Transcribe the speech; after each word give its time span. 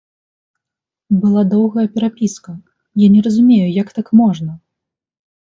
Была 1.25 1.43
доўгая 1.53 1.85
перапіска, 1.97 2.51
я 3.05 3.13
не 3.17 3.21
разумею, 3.29 3.67
як 3.83 3.95
так 3.99 4.07
можна. 4.23 4.51